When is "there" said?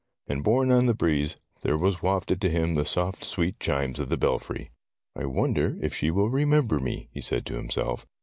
1.61-1.77